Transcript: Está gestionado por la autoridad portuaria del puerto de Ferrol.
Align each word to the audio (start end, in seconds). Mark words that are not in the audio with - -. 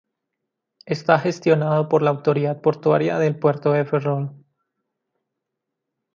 Está 0.87 1.19
gestionado 1.19 1.87
por 1.87 2.01
la 2.01 2.09
autoridad 2.09 2.59
portuaria 2.59 3.19
del 3.19 3.37
puerto 3.37 3.71
de 3.73 3.85
Ferrol. 3.85 4.31